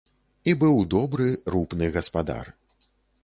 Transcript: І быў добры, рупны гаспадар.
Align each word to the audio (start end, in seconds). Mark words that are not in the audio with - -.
І 0.51 0.55
быў 0.63 0.79
добры, 0.93 1.27
рупны 1.55 1.91
гаспадар. 1.97 2.53